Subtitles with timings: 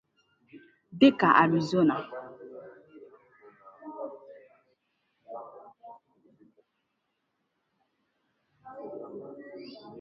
[0.99, 1.95] dịka 'arizona'